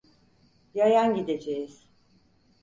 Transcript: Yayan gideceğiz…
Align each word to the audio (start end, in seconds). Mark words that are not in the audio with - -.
Yayan 0.73 1.15
gideceğiz… 1.15 1.89